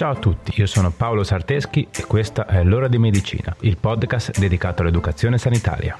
Ciao 0.00 0.12
a 0.12 0.16
tutti, 0.16 0.58
io 0.58 0.64
sono 0.64 0.90
Paolo 0.90 1.22
Sarteschi 1.22 1.86
e 1.94 2.06
questa 2.06 2.46
è 2.46 2.64
L'ora 2.64 2.88
di 2.88 2.96
medicina, 2.96 3.54
il 3.60 3.76
podcast 3.76 4.38
dedicato 4.38 4.80
all'educazione 4.80 5.36
sanitaria. 5.36 5.94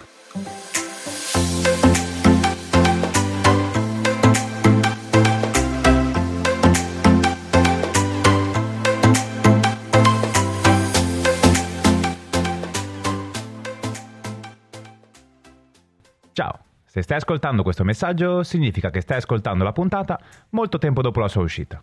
Ciao, 16.32 16.58
se 16.86 17.03
stai 17.03 17.18
ascoltando 17.18 17.62
questo 17.62 17.85
messaggio 17.85 18.43
significa 18.44 18.89
che 18.89 19.03
stai 19.03 19.18
ascoltando 19.18 19.62
la 19.62 19.72
puntata 19.72 20.18
molto 20.53 20.79
tempo 20.79 21.03
dopo 21.03 21.21
la 21.21 21.29
sua 21.29 21.43
uscita. 21.43 21.82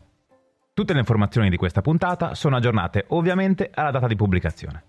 Tutte 0.77 0.94
le 0.94 0.99
informazioni 0.99 1.49
di 1.49 1.58
questa 1.58 1.81
puntata 1.81 2.36
sono 2.36 2.55
aggiornate 2.55 3.05
ovviamente 3.08 3.72
alla 3.73 3.90
data 3.90 4.05
di 4.05 4.16
pubblicazione. 4.16 4.84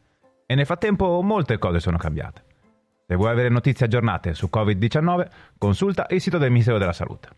E 0.45 0.55
nel 0.55 0.67
frattempo 0.67 1.23
molte 1.23 1.57
cose 1.57 1.81
sono 1.81 1.97
cambiate. 1.97 2.43
Se 3.07 3.15
vuoi 3.15 3.31
avere 3.31 3.49
notizie 3.49 3.87
aggiornate 3.87 4.35
su 4.35 4.51
Covid-19, 4.53 5.27
consulta 5.57 6.07
il 6.11 6.21
sito 6.21 6.37
del 6.37 6.51
Ministero 6.51 6.77
della 6.77 6.93
Salute. 6.93 7.31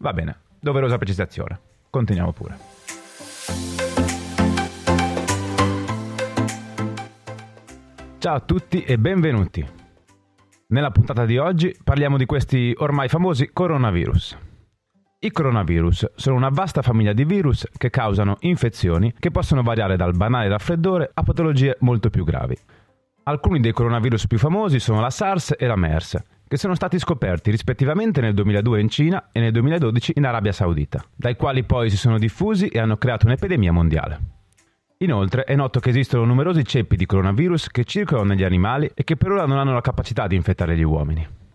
Va 0.00 0.12
bene, 0.12 0.38
doverosa 0.60 0.98
precisazione. 0.98 1.58
Continuiamo 1.88 2.32
pure. 2.34 2.58
Ciao 8.18 8.34
a 8.34 8.40
tutti 8.40 8.82
e 8.82 8.98
benvenuti. 8.98 9.66
Nella 10.66 10.90
puntata 10.90 11.24
di 11.24 11.38
oggi 11.38 11.74
parliamo 11.82 12.18
di 12.18 12.26
questi 12.26 12.74
ormai 12.76 13.08
famosi 13.08 13.48
coronavirus. 13.50 14.45
I 15.26 15.32
coronavirus 15.32 16.12
sono 16.14 16.36
una 16.36 16.50
vasta 16.50 16.82
famiglia 16.82 17.12
di 17.12 17.24
virus 17.24 17.66
che 17.76 17.90
causano 17.90 18.36
infezioni 18.42 19.12
che 19.18 19.32
possono 19.32 19.64
variare 19.64 19.96
dal 19.96 20.14
banale 20.14 20.46
raffreddore 20.46 21.10
a 21.12 21.24
patologie 21.24 21.76
molto 21.80 22.10
più 22.10 22.22
gravi. 22.22 22.56
Alcuni 23.24 23.58
dei 23.58 23.72
coronavirus 23.72 24.28
più 24.28 24.38
famosi 24.38 24.78
sono 24.78 25.00
la 25.00 25.10
SARS 25.10 25.56
e 25.58 25.66
la 25.66 25.74
MERS, 25.74 26.22
che 26.46 26.56
sono 26.56 26.76
stati 26.76 27.00
scoperti 27.00 27.50
rispettivamente 27.50 28.20
nel 28.20 28.34
2002 28.34 28.80
in 28.80 28.88
Cina 28.88 29.30
e 29.32 29.40
nel 29.40 29.50
2012 29.50 30.12
in 30.14 30.26
Arabia 30.26 30.52
Saudita, 30.52 31.04
dai 31.16 31.34
quali 31.34 31.64
poi 31.64 31.90
si 31.90 31.96
sono 31.96 32.18
diffusi 32.18 32.68
e 32.68 32.78
hanno 32.78 32.96
creato 32.96 33.26
un'epidemia 33.26 33.72
mondiale. 33.72 34.20
Inoltre 34.98 35.42
è 35.42 35.56
noto 35.56 35.80
che 35.80 35.88
esistono 35.88 36.24
numerosi 36.24 36.64
ceppi 36.64 36.94
di 36.94 37.04
coronavirus 37.04 37.66
che 37.72 37.82
circolano 37.82 38.28
negli 38.28 38.44
animali 38.44 38.88
e 38.94 39.02
che 39.02 39.16
per 39.16 39.32
ora 39.32 39.44
non 39.44 39.58
hanno 39.58 39.74
la 39.74 39.80
capacità 39.80 40.28
di 40.28 40.36
infettare 40.36 40.76
gli 40.76 40.84
uomini. 40.84 41.45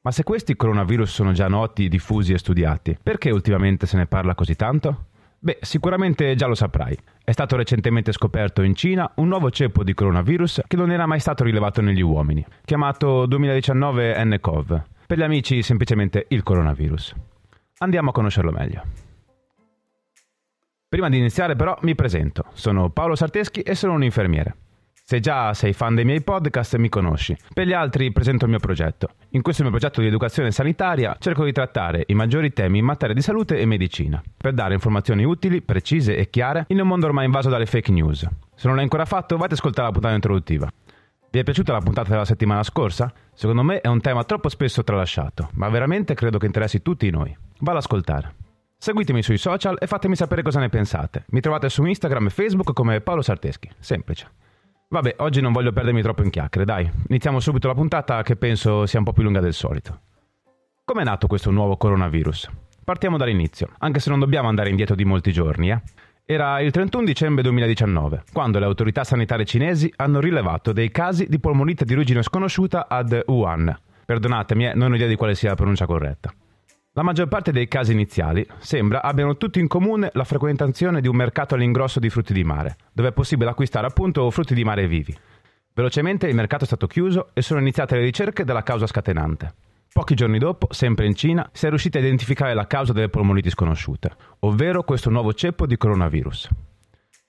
Ma 0.00 0.12
se 0.12 0.22
questi 0.22 0.54
coronavirus 0.54 1.12
sono 1.12 1.32
già 1.32 1.48
noti, 1.48 1.88
diffusi 1.88 2.32
e 2.32 2.38
studiati, 2.38 2.96
perché 3.02 3.30
ultimamente 3.30 3.84
se 3.86 3.96
ne 3.96 4.06
parla 4.06 4.36
così 4.36 4.54
tanto? 4.54 5.06
Beh, 5.40 5.58
sicuramente 5.60 6.34
già 6.36 6.46
lo 6.46 6.54
saprai. 6.54 6.96
È 7.24 7.32
stato 7.32 7.56
recentemente 7.56 8.12
scoperto 8.12 8.62
in 8.62 8.74
Cina 8.74 9.10
un 9.16 9.28
nuovo 9.28 9.50
ceppo 9.50 9.82
di 9.82 9.94
coronavirus 9.94 10.62
che 10.66 10.76
non 10.76 10.92
era 10.92 11.06
mai 11.06 11.18
stato 11.18 11.42
rilevato 11.44 11.80
negli 11.80 12.00
uomini, 12.00 12.44
chiamato 12.64 13.26
2019 13.26 14.24
nCoV. 14.24 14.82
Per 15.06 15.18
gli 15.18 15.22
amici 15.22 15.62
semplicemente 15.62 16.26
il 16.28 16.42
coronavirus. 16.42 17.14
Andiamo 17.78 18.10
a 18.10 18.12
conoscerlo 18.12 18.52
meglio. 18.52 18.82
Prima 20.88 21.08
di 21.08 21.18
iniziare 21.18 21.54
però 21.56 21.76
mi 21.82 21.94
presento. 21.94 22.44
Sono 22.52 22.88
Paolo 22.90 23.14
Sarteschi 23.14 23.62
e 23.62 23.74
sono 23.74 23.94
un 23.94 24.04
infermiere. 24.04 24.56
Se 25.10 25.20
già 25.20 25.54
sei 25.54 25.72
fan 25.72 25.94
dei 25.94 26.04
miei 26.04 26.20
podcast 26.20 26.76
mi 26.76 26.90
conosci. 26.90 27.34
Per 27.54 27.66
gli 27.66 27.72
altri 27.72 28.12
presento 28.12 28.44
il 28.44 28.50
mio 28.50 28.60
progetto. 28.60 29.08
In 29.30 29.40
questo 29.40 29.62
mio 29.62 29.70
progetto 29.70 30.02
di 30.02 30.06
educazione 30.06 30.50
sanitaria 30.50 31.16
cerco 31.18 31.44
di 31.44 31.52
trattare 31.52 32.04
i 32.08 32.14
maggiori 32.14 32.52
temi 32.52 32.76
in 32.76 32.84
materia 32.84 33.14
di 33.14 33.22
salute 33.22 33.58
e 33.58 33.64
medicina, 33.64 34.22
per 34.36 34.52
dare 34.52 34.74
informazioni 34.74 35.24
utili, 35.24 35.62
precise 35.62 36.14
e 36.14 36.28
chiare 36.28 36.66
in 36.68 36.78
un 36.78 36.86
mondo 36.86 37.06
ormai 37.06 37.24
invaso 37.24 37.48
dalle 37.48 37.64
fake 37.64 37.90
news. 37.90 38.28
Se 38.54 38.66
non 38.66 38.74
l'hai 38.74 38.84
ancora 38.84 39.06
fatto, 39.06 39.36
vai 39.36 39.46
ad 39.46 39.52
ascoltare 39.52 39.86
la 39.86 39.92
puntata 39.94 40.14
introduttiva. 40.14 40.70
Vi 41.30 41.38
è 41.38 41.42
piaciuta 41.42 41.72
la 41.72 41.80
puntata 41.80 42.10
della 42.10 42.26
settimana 42.26 42.62
scorsa? 42.62 43.10
Secondo 43.32 43.62
me 43.62 43.80
è 43.80 43.88
un 43.88 44.02
tema 44.02 44.24
troppo 44.24 44.50
spesso 44.50 44.84
tralasciato, 44.84 45.48
ma 45.54 45.70
veramente 45.70 46.12
credo 46.12 46.36
che 46.36 46.44
interessi 46.44 46.82
tutti 46.82 47.08
noi. 47.08 47.34
Va 47.60 47.70
ad 47.70 47.78
ascoltare. 47.78 48.34
Seguitemi 48.76 49.22
sui 49.22 49.38
social 49.38 49.78
e 49.80 49.86
fatemi 49.86 50.16
sapere 50.16 50.42
cosa 50.42 50.60
ne 50.60 50.68
pensate. 50.68 51.24
Mi 51.28 51.40
trovate 51.40 51.70
su 51.70 51.82
Instagram 51.82 52.26
e 52.26 52.30
Facebook 52.30 52.74
come 52.74 53.00
Paolo 53.00 53.22
Sarteschi. 53.22 53.70
Semplice. 53.78 54.47
Vabbè, 54.90 55.16
oggi 55.18 55.42
non 55.42 55.52
voglio 55.52 55.70
perdermi 55.70 56.00
troppo 56.00 56.22
in 56.22 56.30
chiacchiere, 56.30 56.64
dai. 56.64 56.90
Iniziamo 57.08 57.40
subito 57.40 57.68
la 57.68 57.74
puntata 57.74 58.22
che 58.22 58.36
penso 58.36 58.86
sia 58.86 58.98
un 58.98 59.04
po' 59.04 59.12
più 59.12 59.22
lunga 59.22 59.40
del 59.40 59.52
solito. 59.52 60.00
Com'è 60.82 61.04
nato 61.04 61.26
questo 61.26 61.50
nuovo 61.50 61.76
coronavirus? 61.76 62.48
Partiamo 62.84 63.18
dall'inizio, 63.18 63.68
anche 63.80 64.00
se 64.00 64.08
non 64.08 64.18
dobbiamo 64.18 64.48
andare 64.48 64.70
indietro 64.70 64.94
di 64.94 65.04
molti 65.04 65.30
giorni, 65.30 65.70
eh. 65.70 65.82
Era 66.24 66.60
il 66.60 66.70
31 66.70 67.04
dicembre 67.04 67.42
2019, 67.42 68.24
quando 68.32 68.58
le 68.58 68.64
autorità 68.64 69.04
sanitarie 69.04 69.44
cinesi 69.44 69.92
hanno 69.96 70.20
rilevato 70.20 70.72
dei 70.72 70.90
casi 70.90 71.26
di 71.28 71.38
polmonite 71.38 71.84
di 71.84 71.92
origine 71.92 72.22
sconosciuta 72.22 72.86
ad 72.88 73.24
Wuhan. 73.26 73.78
Perdonatemi, 74.06 74.68
eh, 74.68 74.74
non 74.74 74.92
ho 74.92 74.94
idea 74.94 75.06
di 75.06 75.16
quale 75.16 75.34
sia 75.34 75.50
la 75.50 75.54
pronuncia 75.54 75.84
corretta. 75.84 76.32
La 76.98 77.04
maggior 77.04 77.28
parte 77.28 77.52
dei 77.52 77.68
casi 77.68 77.92
iniziali 77.92 78.44
sembra 78.58 79.04
abbiano 79.04 79.36
tutti 79.36 79.60
in 79.60 79.68
comune 79.68 80.10
la 80.14 80.24
frequentazione 80.24 81.00
di 81.00 81.06
un 81.06 81.14
mercato 81.14 81.54
all'ingrosso 81.54 82.00
di 82.00 82.10
frutti 82.10 82.32
di 82.32 82.42
mare, 82.42 82.76
dove 82.92 83.10
è 83.10 83.12
possibile 83.12 83.50
acquistare 83.50 83.86
appunto 83.86 84.28
frutti 84.32 84.52
di 84.52 84.64
mare 84.64 84.88
vivi. 84.88 85.16
Velocemente 85.72 86.26
il 86.26 86.34
mercato 86.34 86.64
è 86.64 86.66
stato 86.66 86.88
chiuso 86.88 87.28
e 87.34 87.42
sono 87.42 87.60
iniziate 87.60 87.94
le 87.94 88.02
ricerche 88.02 88.42
della 88.42 88.64
causa 88.64 88.88
scatenante. 88.88 89.54
Pochi 89.92 90.16
giorni 90.16 90.40
dopo, 90.40 90.66
sempre 90.72 91.06
in 91.06 91.14
Cina, 91.14 91.48
si 91.52 91.66
è 91.66 91.68
riusciti 91.68 91.98
a 91.98 92.00
identificare 92.00 92.52
la 92.52 92.66
causa 92.66 92.92
delle 92.92 93.08
polmoniti 93.08 93.48
sconosciute, 93.48 94.10
ovvero 94.40 94.82
questo 94.82 95.08
nuovo 95.08 95.32
ceppo 95.32 95.66
di 95.66 95.76
coronavirus. 95.76 96.48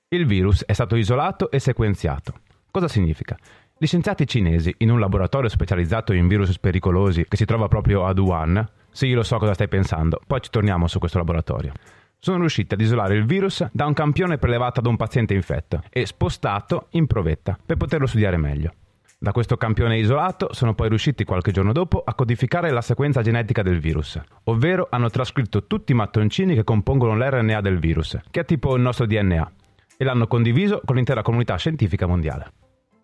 Il 0.07 0.25
virus 0.25 0.65
è 0.65 0.73
stato 0.73 0.95
isolato 0.95 1.51
e 1.51 1.59
sequenziato. 1.59 2.33
Cosa 2.71 2.87
significa? 2.87 3.37
Gli 3.77 3.85
scienziati 3.85 4.25
cinesi, 4.25 4.73
in 4.79 4.89
un 4.89 4.99
laboratorio 4.99 5.47
specializzato 5.47 6.11
in 6.11 6.27
virus 6.27 6.57
pericolosi 6.57 7.23
che 7.27 7.37
si 7.37 7.45
trova 7.45 7.67
proprio 7.67 8.07
ad 8.07 8.17
Wuhan, 8.17 8.67
sì, 8.91 9.07
io 9.07 9.15
lo 9.15 9.23
so 9.23 9.37
cosa 9.37 9.53
stai 9.53 9.67
pensando, 9.67 10.19
poi 10.25 10.41
ci 10.41 10.49
torniamo 10.49 10.87
su 10.87 10.99
questo 10.99 11.17
laboratorio. 11.17 11.73
Sono 12.19 12.39
riusciti 12.39 12.73
ad 12.73 12.81
isolare 12.81 13.15
il 13.15 13.25
virus 13.25 13.65
da 13.71 13.85
un 13.85 13.93
campione 13.93 14.37
prelevato 14.37 14.81
da 14.81 14.89
un 14.89 14.97
paziente 14.97 15.33
infetto 15.33 15.81
e 15.89 16.05
spostato 16.05 16.87
in 16.91 17.07
provetta 17.07 17.57
per 17.65 17.77
poterlo 17.77 18.07
studiare 18.07 18.37
meglio. 18.37 18.73
Da 19.21 19.31
questo 19.33 19.57
campione 19.57 19.97
isolato 19.97 20.53
sono 20.53 20.73
poi 20.73 20.87
riusciti 20.87 21.25
qualche 21.25 21.51
giorno 21.51 21.73
dopo 21.73 22.01
a 22.05 22.13
codificare 22.13 22.71
la 22.71 22.81
sequenza 22.81 23.21
genetica 23.21 23.61
del 23.61 23.79
virus, 23.79 24.17
ovvero 24.45 24.87
hanno 24.89 25.09
trascritto 25.09 25.67
tutti 25.67 25.91
i 25.91 25.95
mattoncini 25.95 26.55
che 26.55 26.63
compongono 26.63 27.17
l'RNA 27.17 27.59
del 27.59 27.79
virus, 27.79 28.17
che 28.31 28.39
è 28.39 28.45
tipo 28.45 28.75
il 28.75 28.81
nostro 28.81 29.05
DNA, 29.05 29.51
e 29.97 30.03
l'hanno 30.05 30.27
condiviso 30.27 30.81
con 30.85 30.95
l'intera 30.95 31.21
comunità 31.21 31.57
scientifica 31.57 32.07
mondiale. 32.07 32.51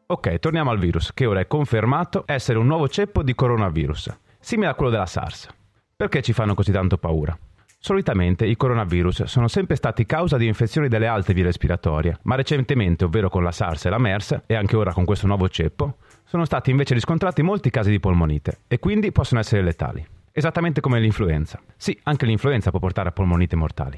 Ok, 0.08 0.40
torniamo 0.40 0.72
al 0.72 0.80
virus, 0.80 1.14
che 1.14 1.26
ora 1.26 1.42
è 1.42 1.48
confermato 1.48 2.24
essere 2.28 2.60
un 2.60 2.68
nuovo 2.68 2.88
ceppo 2.88 3.22
di 3.22 3.36
coronavirus, 3.36 4.18
simile 4.40 4.70
a 4.70 4.76
quello 4.76 4.92
della 4.92 5.06
SARS. 5.06 5.50
Perché 5.98 6.22
ci 6.22 6.34
fanno 6.34 6.56
così 6.56 6.74
tanto 6.74 6.98
paura? 6.98 7.38
Solitamente 7.80 8.46
i 8.46 8.58
coronavirus 8.58 9.24
sono 9.24 9.48
sempre 9.48 9.78
stati 9.78 10.06
causa 10.06 10.36
di 10.36 10.46
infezioni 10.46 10.90
delle 10.90 11.08
alte 11.08 11.34
vie 11.34 11.46
respiratorie, 11.46 12.20
ma 12.24 12.36
recentemente, 12.36 13.06
ovvero 13.06 13.30
con 13.30 13.44
la 13.44 13.52
SARS 13.54 13.86
e 13.86 13.90
la 13.90 13.98
MERS, 13.98 14.42
e 14.46 14.56
anche 14.56 14.76
ora 14.76 14.92
con 14.92 15.06
questo 15.06 15.26
nuovo 15.26 15.48
ceppo, 15.48 16.00
sono 16.26 16.44
stati 16.44 16.70
invece 16.70 16.96
riscontrati 16.96 17.42
molti 17.44 17.70
casi 17.70 17.92
di 17.92 18.02
polmonite 18.02 18.58
e 18.68 18.78
quindi 18.78 19.14
possono 19.14 19.40
essere 19.40 19.62
letali. 19.62 20.06
Esattamente 20.34 20.82
come 20.82 21.00
l'influenza. 21.00 21.62
Sì, 21.78 21.98
anche 22.04 22.26
l'influenza 22.26 22.72
può 22.72 22.80
portare 22.80 23.08
a 23.08 23.14
polmonite 23.14 23.56
mortali. 23.56 23.98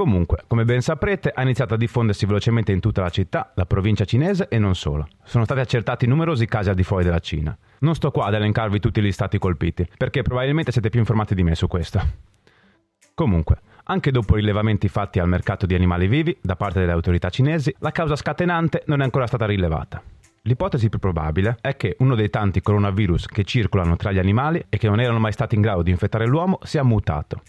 Comunque, 0.00 0.44
come 0.46 0.64
ben 0.64 0.80
saprete, 0.80 1.30
ha 1.30 1.42
iniziato 1.42 1.74
a 1.74 1.76
diffondersi 1.76 2.24
velocemente 2.24 2.72
in 2.72 2.80
tutta 2.80 3.02
la 3.02 3.10
città, 3.10 3.52
la 3.54 3.66
provincia 3.66 4.06
cinese 4.06 4.48
e 4.48 4.58
non 4.58 4.74
solo. 4.74 5.06
Sono 5.24 5.44
stati 5.44 5.60
accertati 5.60 6.06
numerosi 6.06 6.46
casi 6.46 6.70
al 6.70 6.74
di 6.74 6.84
fuori 6.84 7.04
della 7.04 7.18
Cina. 7.18 7.54
Non 7.80 7.94
sto 7.94 8.10
qua 8.10 8.24
ad 8.24 8.32
elencarvi 8.32 8.80
tutti 8.80 9.02
gli 9.02 9.12
stati 9.12 9.38
colpiti, 9.38 9.86
perché 9.98 10.22
probabilmente 10.22 10.72
siete 10.72 10.88
più 10.88 11.00
informati 11.00 11.34
di 11.34 11.42
me 11.42 11.54
su 11.54 11.66
questo. 11.66 12.00
Comunque, 13.12 13.58
anche 13.84 14.10
dopo 14.10 14.36
rilevamenti 14.36 14.88
fatti 14.88 15.18
al 15.18 15.28
mercato 15.28 15.66
di 15.66 15.74
animali 15.74 16.08
vivi 16.08 16.34
da 16.40 16.56
parte 16.56 16.80
delle 16.80 16.92
autorità 16.92 17.28
cinesi, 17.28 17.74
la 17.80 17.92
causa 17.92 18.16
scatenante 18.16 18.84
non 18.86 19.02
è 19.02 19.04
ancora 19.04 19.26
stata 19.26 19.44
rilevata. 19.44 20.02
L'ipotesi 20.44 20.88
più 20.88 20.98
probabile 20.98 21.58
è 21.60 21.76
che 21.76 21.96
uno 21.98 22.14
dei 22.14 22.30
tanti 22.30 22.62
coronavirus 22.62 23.26
che 23.26 23.44
circolano 23.44 23.96
tra 23.96 24.12
gli 24.12 24.18
animali 24.18 24.64
e 24.70 24.78
che 24.78 24.88
non 24.88 24.98
erano 24.98 25.18
mai 25.18 25.32
stati 25.32 25.56
in 25.56 25.60
grado 25.60 25.82
di 25.82 25.90
infettare 25.90 26.26
l'uomo 26.26 26.58
sia 26.62 26.82
mutato 26.82 27.42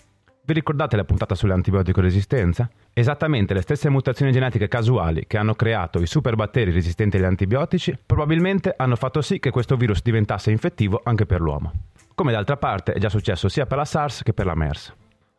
vi 0.44 0.54
ricordate 0.54 0.96
la 0.96 1.04
puntata 1.04 1.36
sull'antibiotico 1.36 2.02
resistenza? 2.02 2.70
Esattamente 2.94 3.54
le 3.54 3.62
stesse 3.62 3.90
mutazioni 3.90 4.32
genetiche 4.32 4.68
casuali 4.68 5.26
che 5.28 5.38
hanno 5.38 5.54
creato 5.54 6.02
i 6.02 6.08
superbatteri 6.08 6.72
resistenti 6.72 7.18
agli 7.18 7.24
antibiotici 7.24 7.96
probabilmente 8.04 8.74
hanno 8.76 8.96
fatto 8.96 9.22
sì 9.22 9.40
che 9.40 9.52
questo 9.52 9.76
virus 9.76 10.02
diventasse 10.02 10.50
infettivo 10.50 11.02
anche 11.04 11.26
per 11.26 11.42
l'uomo. 11.42 11.72
Come 12.16 12.32
d'altra 12.32 12.58
parte 12.58 12.94
è 12.94 13.00
già 13.00 13.10
successo 13.10 13.50
sia 13.50 13.66
per 13.66 13.78
la 13.78 13.86
SARS 13.86 14.24
che 14.24 14.34
per 14.34 14.46
la 14.46 14.56
MERS. 14.56 14.94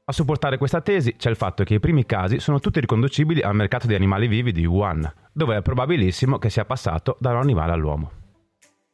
A 0.04 0.12
supportare 0.12 0.58
questa 0.58 0.80
tesi 0.80 1.16
c'è 1.16 1.30
il 1.30 1.36
fatto 1.36 1.64
che 1.64 1.74
i 1.74 1.80
primi 1.80 2.06
casi 2.06 2.38
sono 2.38 2.60
tutti 2.60 2.80
riconducibili 2.80 3.40
al 3.40 3.54
mercato 3.54 3.86
di 3.86 3.94
animali 3.94 4.28
vivi 4.28 4.52
di 4.52 4.66
Wuhan, 4.66 5.12
dove 5.32 5.56
è 5.56 5.62
probabilissimo 5.62 6.38
che 6.38 6.50
sia 6.50 6.64
passato 6.64 7.16
da 7.20 7.30
un 7.30 7.36
animale 7.36 7.72
all'uomo. 7.72 8.21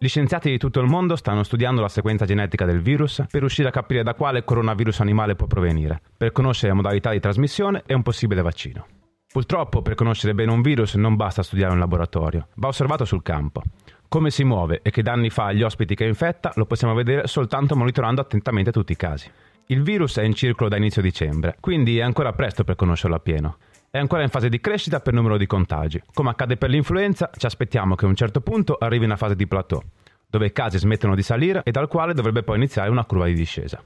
Gli 0.01 0.07
scienziati 0.07 0.49
di 0.49 0.59
tutto 0.59 0.79
il 0.79 0.87
mondo 0.87 1.17
stanno 1.17 1.43
studiando 1.43 1.81
la 1.81 1.89
sequenza 1.89 2.25
genetica 2.25 2.65
del 2.65 2.81
virus 2.81 3.25
per 3.29 3.41
riuscire 3.41 3.67
a 3.67 3.73
capire 3.73 4.05
da 4.05 4.15
quale 4.15 4.45
coronavirus 4.45 5.01
animale 5.01 5.35
può 5.35 5.49
provenire, 5.49 6.01
per 6.17 6.31
conoscere 6.31 6.69
le 6.69 6.77
modalità 6.77 7.11
di 7.11 7.19
trasmissione 7.19 7.83
e 7.85 7.95
un 7.95 8.03
possibile 8.03 8.41
vaccino. 8.41 8.87
Purtroppo 9.27 9.83
per 9.83 9.97
conoscere 9.97 10.35
bene 10.35 10.53
un 10.53 10.63
virus 10.63 10.95
non 10.95 11.17
basta 11.17 11.43
studiare 11.43 11.73
in 11.73 11.81
laboratorio, 11.81 12.47
va 12.55 12.69
osservato 12.69 13.05
sul 13.05 13.25
campo. 13.25 13.61
Come 14.07 14.31
si 14.31 14.45
muove 14.45 14.83
e 14.85 14.93
che 14.93 15.03
danni 15.03 15.31
fa 15.31 15.47
agli 15.47 15.65
ospiti 15.65 15.97
che 15.97 16.05
infetta 16.05 16.53
lo 16.55 16.67
possiamo 16.67 16.95
vedere 16.95 17.27
soltanto 17.27 17.75
monitorando 17.75 18.21
attentamente 18.21 18.71
tutti 18.71 18.93
i 18.93 18.97
casi. 18.97 19.29
Il 19.67 19.83
virus 19.83 20.19
è 20.19 20.23
in 20.23 20.35
circolo 20.35 20.69
da 20.69 20.77
inizio 20.77 21.03
dicembre, 21.03 21.57
quindi 21.59 21.99
è 21.99 22.03
ancora 22.03 22.33
presto 22.33 22.63
per 22.63 22.77
conoscerlo 22.77 23.17
appieno. 23.17 23.57
È 23.91 23.97
ancora 23.97 24.23
in 24.23 24.29
fase 24.29 24.51
di 24.51 24.61
crescita 24.61 25.01
per 25.01 25.15
numero 25.15 25.39
di 25.39 25.47
contagi. 25.47 26.03
Come 26.13 26.29
accade 26.29 26.59
per 26.59 26.69
l'influenza, 26.69 27.31
ci 27.35 27.47
aspettiamo 27.47 27.95
che 27.95 28.05
a 28.05 28.09
un 28.09 28.15
certo 28.15 28.43
punto 28.43 28.77
arrivi 28.79 29.07
una 29.07 29.17
fase 29.17 29.35
di 29.35 29.47
plateau, 29.47 29.83
dove 30.27 30.47
i 30.47 30.53
casi 30.53 30.77
smettono 30.77 31.15
di 31.15 31.23
salire 31.23 31.63
e 31.65 31.71
dal 31.71 31.89
quale 31.89 32.13
dovrebbe 32.13 32.43
poi 32.43 32.57
iniziare 32.57 32.91
una 32.91 33.07
curva 33.07 33.25
di 33.25 33.33
discesa. 33.33 33.83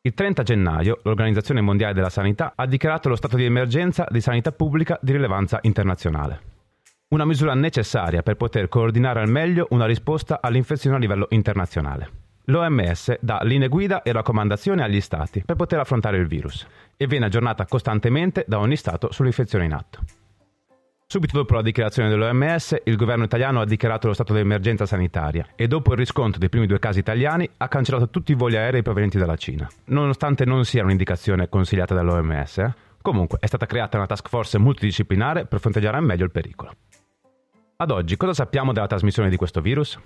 Il 0.00 0.14
30 0.14 0.42
gennaio 0.42 1.00
l'Organizzazione 1.02 1.60
Mondiale 1.60 1.92
della 1.92 2.08
Sanità 2.08 2.54
ha 2.56 2.66
dichiarato 2.66 3.10
lo 3.10 3.16
stato 3.16 3.36
di 3.36 3.44
emergenza 3.44 4.06
di 4.08 4.22
sanità 4.22 4.52
pubblica 4.52 4.98
di 5.02 5.12
rilevanza 5.12 5.58
internazionale. 5.62 6.54
Una 7.08 7.26
misura 7.26 7.52
necessaria 7.54 8.22
per 8.22 8.36
poter 8.36 8.68
coordinare 8.68 9.20
al 9.20 9.28
meglio 9.28 9.66
una 9.70 9.84
risposta 9.84 10.40
all'infezione 10.40 10.96
a 10.96 11.00
livello 11.00 11.26
internazionale. 11.30 12.24
L'OMS 12.44 13.18
dà 13.20 13.40
linee 13.42 13.68
guida 13.68 14.02
e 14.02 14.12
raccomandazioni 14.12 14.80
agli 14.80 15.00
Stati 15.00 15.42
per 15.44 15.56
poter 15.56 15.80
affrontare 15.80 16.16
il 16.16 16.28
virus 16.28 16.66
e 16.96 17.06
viene 17.06 17.26
aggiornata 17.26 17.66
costantemente 17.66 18.44
da 18.46 18.58
ogni 18.58 18.76
Stato 18.76 19.12
sull'infezione 19.12 19.64
in 19.64 19.72
atto. 19.72 20.00
Subito 21.08 21.36
dopo 21.36 21.54
la 21.54 21.62
dichiarazione 21.62 22.08
dell'OMS, 22.08 22.80
il 22.82 22.96
governo 22.96 23.22
italiano 23.22 23.60
ha 23.60 23.64
dichiarato 23.64 24.08
lo 24.08 24.12
stato 24.12 24.32
di 24.32 24.40
emergenza 24.40 24.86
sanitaria 24.86 25.46
e 25.54 25.68
dopo 25.68 25.92
il 25.92 25.98
riscontro 25.98 26.40
dei 26.40 26.48
primi 26.48 26.66
due 26.66 26.80
casi 26.80 26.98
italiani 26.98 27.48
ha 27.58 27.68
cancellato 27.68 28.10
tutti 28.10 28.32
i 28.32 28.34
voli 28.34 28.56
aerei 28.56 28.82
provenienti 28.82 29.16
dalla 29.16 29.36
Cina. 29.36 29.68
Nonostante 29.84 30.44
non 30.44 30.64
sia 30.64 30.82
un'indicazione 30.82 31.48
consigliata 31.48 31.94
dall'OMS, 31.94 32.58
eh? 32.58 32.74
comunque 33.02 33.38
è 33.40 33.46
stata 33.46 33.66
creata 33.66 33.98
una 33.98 34.06
task 34.06 34.28
force 34.28 34.58
multidisciplinare 34.58 35.46
per 35.46 35.60
fronteggiare 35.60 35.96
al 35.96 36.02
meglio 36.02 36.24
il 36.24 36.32
pericolo. 36.32 36.72
Ad 37.76 37.90
oggi 37.92 38.16
cosa 38.16 38.34
sappiamo 38.34 38.72
della 38.72 38.88
trasmissione 38.88 39.28
di 39.28 39.36
questo 39.36 39.60
virus? 39.60 39.96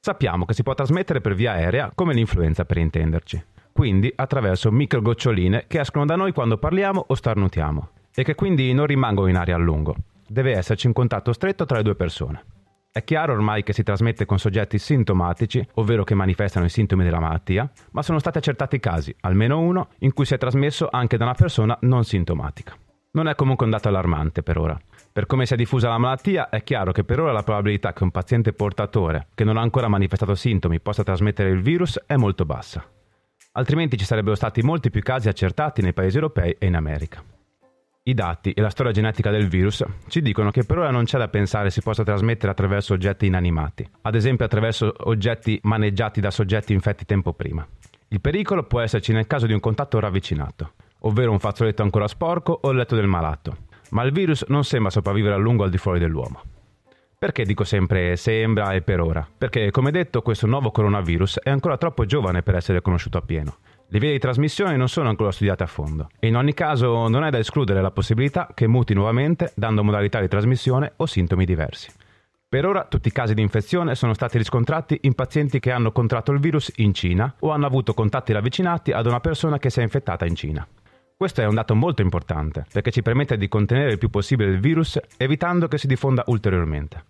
Sappiamo 0.00 0.44
che 0.44 0.54
si 0.54 0.64
può 0.64 0.74
trasmettere 0.74 1.20
per 1.20 1.34
via 1.34 1.52
aerea 1.52 1.92
come 1.94 2.14
l'influenza 2.14 2.64
per 2.64 2.78
intenderci, 2.78 3.44
quindi 3.76 4.10
attraverso 4.16 4.72
microgoccioline 4.72 5.66
che 5.66 5.80
escono 5.80 6.06
da 6.06 6.16
noi 6.16 6.32
quando 6.32 6.56
parliamo 6.56 7.04
o 7.08 7.14
starnutiamo 7.14 7.90
e 8.14 8.24
che 8.24 8.34
quindi 8.34 8.72
non 8.72 8.86
rimangono 8.86 9.28
in 9.28 9.36
aria 9.36 9.54
a 9.54 9.58
lungo, 9.58 9.94
deve 10.26 10.56
esserci 10.56 10.86
un 10.86 10.94
contatto 10.94 11.34
stretto 11.34 11.66
tra 11.66 11.76
le 11.76 11.82
due 11.82 11.94
persone. 11.94 12.42
È 12.90 13.04
chiaro 13.04 13.34
ormai 13.34 13.62
che 13.62 13.74
si 13.74 13.82
trasmette 13.82 14.24
con 14.24 14.38
soggetti 14.38 14.78
sintomatici, 14.78 15.62
ovvero 15.74 16.04
che 16.04 16.14
manifestano 16.14 16.64
i 16.64 16.70
sintomi 16.70 17.04
della 17.04 17.20
malattia, 17.20 17.70
ma 17.90 18.00
sono 18.00 18.18
stati 18.18 18.38
accertati 18.38 18.80
casi, 18.80 19.14
almeno 19.20 19.60
uno, 19.60 19.88
in 19.98 20.14
cui 20.14 20.24
si 20.24 20.32
è 20.32 20.38
trasmesso 20.38 20.88
anche 20.90 21.18
da 21.18 21.24
una 21.24 21.34
persona 21.34 21.76
non 21.82 22.04
sintomatica. 22.04 22.74
Non 23.10 23.28
è 23.28 23.34
comunque 23.34 23.66
un 23.66 23.72
dato 23.72 23.88
allarmante 23.88 24.42
per 24.42 24.56
ora. 24.56 24.80
Per 25.12 25.26
come 25.26 25.44
si 25.44 25.52
è 25.52 25.56
diffusa 25.56 25.90
la 25.90 25.98
malattia, 25.98 26.48
è 26.48 26.62
chiaro 26.62 26.92
che 26.92 27.04
per 27.04 27.20
ora 27.20 27.32
la 27.32 27.42
probabilità 27.42 27.92
che 27.92 28.04
un 28.04 28.10
paziente 28.10 28.54
portatore, 28.54 29.26
che 29.34 29.44
non 29.44 29.58
ha 29.58 29.60
ancora 29.60 29.88
manifestato 29.88 30.34
sintomi, 30.34 30.80
possa 30.80 31.04
trasmettere 31.04 31.50
il 31.50 31.60
virus 31.60 32.00
è 32.06 32.16
molto 32.16 32.46
bassa. 32.46 32.82
Altrimenti 33.56 33.96
ci 33.96 34.04
sarebbero 34.04 34.34
stati 34.34 34.60
molti 34.60 34.90
più 34.90 35.00
casi 35.00 35.28
accertati 35.28 35.80
nei 35.80 35.94
paesi 35.94 36.16
europei 36.16 36.54
e 36.58 36.66
in 36.66 36.76
America. 36.76 37.24
I 38.02 38.12
dati 38.12 38.52
e 38.52 38.60
la 38.60 38.68
storia 38.68 38.92
genetica 38.92 39.30
del 39.30 39.48
virus 39.48 39.82
ci 40.08 40.20
dicono 40.20 40.50
che 40.50 40.64
per 40.64 40.78
ora 40.78 40.90
non 40.90 41.04
c'è 41.04 41.16
da 41.16 41.28
pensare 41.28 41.70
si 41.70 41.80
possa 41.80 42.04
trasmettere 42.04 42.52
attraverso 42.52 42.92
oggetti 42.92 43.24
inanimati, 43.26 43.88
ad 44.02 44.14
esempio 44.14 44.44
attraverso 44.44 44.92
oggetti 45.04 45.58
maneggiati 45.62 46.20
da 46.20 46.30
soggetti 46.30 46.74
infetti 46.74 47.06
tempo 47.06 47.32
prima. 47.32 47.66
Il 48.08 48.20
pericolo 48.20 48.64
può 48.64 48.80
esserci 48.80 49.12
nel 49.12 49.26
caso 49.26 49.46
di 49.46 49.54
un 49.54 49.60
contatto 49.60 49.98
ravvicinato, 49.98 50.74
ovvero 51.00 51.32
un 51.32 51.40
fazzoletto 51.40 51.82
ancora 51.82 52.08
sporco 52.08 52.58
o 52.60 52.70
il 52.70 52.76
letto 52.76 52.94
del 52.94 53.08
malato, 53.08 53.56
ma 53.90 54.02
il 54.02 54.12
virus 54.12 54.44
non 54.48 54.64
sembra 54.64 54.90
sopravvivere 54.90 55.34
a 55.34 55.38
lungo 55.38 55.64
al 55.64 55.70
di 55.70 55.78
fuori 55.78 55.98
dell'uomo. 55.98 56.42
Perché 57.18 57.44
dico 57.44 57.64
sempre 57.64 58.16
sembra 58.16 58.72
e 58.72 58.82
per 58.82 59.00
ora? 59.00 59.26
Perché, 59.36 59.70
come 59.70 59.90
detto, 59.90 60.22
questo 60.22 60.46
nuovo 60.46 60.70
coronavirus 60.70 61.40
è 61.42 61.50
ancora 61.50 61.78
troppo 61.78 62.04
giovane 62.04 62.42
per 62.42 62.56
essere 62.56 62.82
conosciuto 62.82 63.18
appieno 63.18 63.56
le 63.88 63.98
vie 64.00 64.10
di 64.10 64.18
trasmissione 64.18 64.76
non 64.76 64.88
sono 64.88 65.08
ancora 65.08 65.30
studiate 65.30 65.62
a 65.62 65.66
fondo 65.66 66.08
e 66.18 66.26
in 66.26 66.36
ogni 66.36 66.54
caso 66.54 67.06
non 67.08 67.24
è 67.24 67.30
da 67.30 67.38
escludere 67.38 67.80
la 67.80 67.92
possibilità 67.92 68.48
che 68.52 68.66
muti 68.66 68.94
nuovamente 68.94 69.52
dando 69.54 69.84
modalità 69.84 70.20
di 70.20 70.28
trasmissione 70.28 70.94
o 70.96 71.06
sintomi 71.06 71.44
diversi. 71.44 71.92
Per 72.48 72.64
ora 72.64 72.84
tutti 72.84 73.08
i 73.08 73.12
casi 73.12 73.34
di 73.34 73.42
infezione 73.42 73.94
sono 73.94 74.14
stati 74.14 74.38
riscontrati 74.38 74.98
in 75.02 75.14
pazienti 75.14 75.60
che 75.60 75.70
hanno 75.70 75.92
contratto 75.92 76.32
il 76.32 76.40
virus 76.40 76.72
in 76.76 76.94
Cina 76.94 77.32
o 77.40 77.50
hanno 77.50 77.66
avuto 77.66 77.92
contatti 77.94 78.32
ravvicinati 78.32 78.92
ad 78.92 79.06
una 79.06 79.20
persona 79.20 79.58
che 79.58 79.70
si 79.70 79.80
è 79.80 79.82
infettata 79.82 80.24
in 80.26 80.34
Cina. 80.34 80.66
Questo 81.18 81.40
è 81.40 81.46
un 81.46 81.54
dato 81.54 81.74
molto 81.74 82.02
importante 82.02 82.66
perché 82.70 82.90
ci 82.90 83.00
permette 83.00 83.38
di 83.38 83.48
contenere 83.48 83.92
il 83.92 83.96
più 83.96 84.10
possibile 84.10 84.50
il 84.50 84.60
virus 84.60 85.00
evitando 85.16 85.66
che 85.66 85.78
si 85.78 85.86
diffonda 85.86 86.22
ulteriormente. 86.26 87.04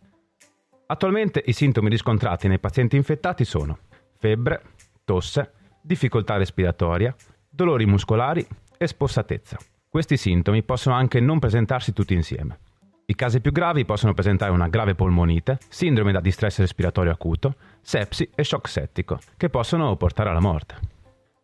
Attualmente 0.87 1.43
i 1.45 1.53
sintomi 1.53 1.89
riscontrati 1.89 2.47
nei 2.47 2.61
pazienti 2.61 2.95
infettati 2.95 3.45
sono 3.45 3.79
febbre, 4.17 4.63
tosse, 5.05 5.51
difficoltà 5.81 6.37
respiratoria, 6.37 7.13
dolori 7.51 7.85
muscolari 7.85 8.47
e 8.79 8.87
spossatezza. 8.87 9.59
Questi 9.89 10.17
sintomi 10.17 10.63
possono 10.63 10.95
anche 10.95 11.19
non 11.19 11.41
presentarsi 11.41 11.93
tutti 11.93 12.15
insieme. 12.15 12.59
I 13.07 13.15
casi 13.17 13.41
più 13.41 13.51
gravi 13.51 13.85
possono 13.85 14.15
presentare 14.15 14.53
una 14.53 14.69
grave 14.69 14.95
polmonite, 14.95 15.59
sindrome 15.69 16.13
da 16.13 16.21
distress 16.21 16.61
respiratorio 16.61 17.11
acuto, 17.11 17.57
sepsi 17.81 18.31
e 18.37 18.45
shock 18.45 18.69
settico, 18.69 19.19
che 19.37 19.49
possono 19.49 19.97
portare 19.97 20.31
alla 20.31 20.41
morte. 20.41 20.95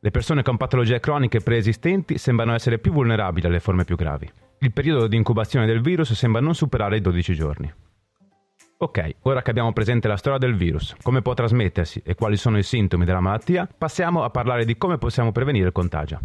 Le 0.04 0.10
persone 0.10 0.42
con 0.42 0.56
patologie 0.56 0.98
croniche 0.98 1.42
preesistenti 1.42 2.18
sembrano 2.18 2.54
essere 2.54 2.80
più 2.80 2.90
vulnerabili 2.90 3.46
alle 3.46 3.60
forme 3.60 3.84
più 3.84 3.94
gravi. 3.94 4.28
Il 4.58 4.72
periodo 4.72 5.06
di 5.06 5.14
incubazione 5.14 5.64
del 5.64 5.80
virus 5.80 6.12
sembra 6.14 6.40
non 6.40 6.56
superare 6.56 6.96
i 6.96 7.00
12 7.00 7.34
giorni. 7.34 7.72
Ok, 8.78 9.14
ora 9.20 9.42
che 9.42 9.50
abbiamo 9.50 9.72
presente 9.72 10.08
la 10.08 10.16
storia 10.16 10.40
del 10.40 10.56
virus, 10.56 10.96
come 11.04 11.22
può 11.22 11.34
trasmettersi 11.34 12.02
e 12.04 12.16
quali 12.16 12.36
sono 12.36 12.58
i 12.58 12.64
sintomi 12.64 13.04
della 13.04 13.20
malattia, 13.20 13.68
passiamo 13.78 14.24
a 14.24 14.30
parlare 14.30 14.64
di 14.64 14.76
come 14.76 14.98
possiamo 14.98 15.30
prevenire 15.30 15.66
il 15.66 15.72
contagio. 15.72 16.18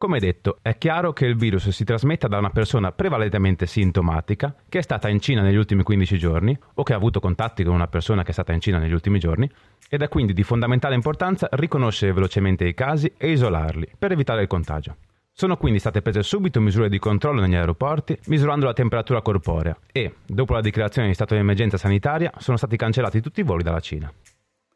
Come 0.00 0.18
detto, 0.18 0.60
è 0.62 0.78
chiaro 0.78 1.12
che 1.12 1.26
il 1.26 1.36
virus 1.36 1.68
si 1.68 1.84
trasmetta 1.84 2.26
da 2.26 2.38
una 2.38 2.48
persona 2.48 2.90
prevalentemente 2.90 3.66
sintomatica 3.66 4.54
che 4.66 4.78
è 4.78 4.82
stata 4.82 5.10
in 5.10 5.20
Cina 5.20 5.42
negli 5.42 5.56
ultimi 5.56 5.82
15 5.82 6.16
giorni 6.16 6.58
o 6.76 6.82
che 6.82 6.94
ha 6.94 6.96
avuto 6.96 7.20
contatti 7.20 7.62
con 7.64 7.74
una 7.74 7.86
persona 7.86 8.22
che 8.22 8.30
è 8.30 8.32
stata 8.32 8.54
in 8.54 8.62
Cina 8.62 8.78
negli 8.78 8.94
ultimi 8.94 9.18
giorni 9.18 9.46
ed 9.90 10.00
è 10.00 10.08
quindi 10.08 10.32
di 10.32 10.42
fondamentale 10.42 10.94
importanza 10.94 11.50
riconoscere 11.52 12.14
velocemente 12.14 12.66
i 12.66 12.72
casi 12.72 13.12
e 13.14 13.30
isolarli 13.30 13.90
per 13.98 14.12
evitare 14.12 14.40
il 14.40 14.48
contagio. 14.48 14.96
Sono 15.30 15.58
quindi 15.58 15.78
state 15.78 16.00
prese 16.00 16.22
subito 16.22 16.62
misure 16.62 16.88
di 16.88 16.98
controllo 16.98 17.42
negli 17.42 17.56
aeroporti, 17.56 18.18
misurando 18.28 18.64
la 18.64 18.72
temperatura 18.72 19.20
corporea 19.20 19.76
e, 19.92 20.14
dopo 20.24 20.54
la 20.54 20.62
dichiarazione 20.62 21.08
di 21.08 21.14
stato 21.14 21.34
di 21.34 21.40
emergenza 21.40 21.76
sanitaria, 21.76 22.32
sono 22.38 22.56
stati 22.56 22.78
cancellati 22.78 23.20
tutti 23.20 23.40
i 23.40 23.44
voli 23.44 23.62
dalla 23.62 23.80
Cina. 23.80 24.10